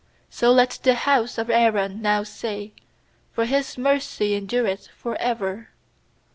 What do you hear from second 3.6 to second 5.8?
mercy endureth for ever.